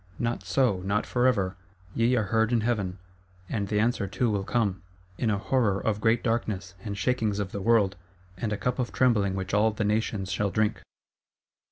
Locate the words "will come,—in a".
4.31-5.37